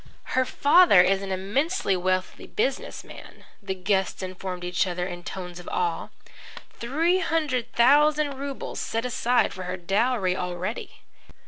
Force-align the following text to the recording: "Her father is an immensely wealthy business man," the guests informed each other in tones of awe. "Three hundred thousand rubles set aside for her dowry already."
"Her 0.33 0.45
father 0.45 1.03
is 1.03 1.21
an 1.21 1.31
immensely 1.31 1.95
wealthy 1.95 2.47
business 2.47 3.03
man," 3.03 3.45
the 3.61 3.75
guests 3.75 4.23
informed 4.23 4.63
each 4.63 4.87
other 4.87 5.05
in 5.05 5.21
tones 5.23 5.59
of 5.59 5.69
awe. 5.71 6.09
"Three 6.73 7.19
hundred 7.19 7.71
thousand 7.73 8.39
rubles 8.39 8.79
set 8.79 9.05
aside 9.05 9.53
for 9.53 9.65
her 9.65 9.77
dowry 9.77 10.35
already." 10.35 11.03